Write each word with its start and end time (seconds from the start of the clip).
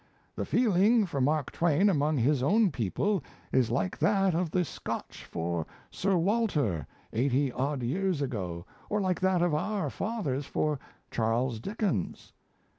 The 0.35 0.45
feeling 0.45 1.05
for 1.05 1.21
Mark 1.21 1.51
Twain 1.51 1.87
among 1.87 2.17
his 2.17 2.41
own 2.41 2.71
people 2.71 3.23
is 3.51 3.69
like 3.69 3.95
that 3.99 4.33
of 4.33 4.49
the 4.49 4.65
Scotch 4.65 5.23
for 5.25 5.67
Sir 5.91 6.17
Walter 6.17 6.87
eighty 7.13 7.51
odd 7.51 7.83
years 7.83 8.19
ago, 8.19 8.65
or 8.89 8.99
like 8.99 9.19
that 9.21 9.43
of 9.43 9.53
our 9.53 9.91
fathers 9.91 10.47
for 10.47 10.79
Charles 11.11 11.59
Dickens. 11.59 12.33